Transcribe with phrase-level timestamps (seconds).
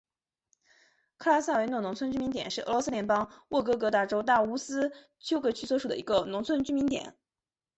[1.17, 7.13] 克拉萨维诺农村居民点是俄罗斯联邦沃洛格达州大乌斯秋格区所属的一个农村居民点。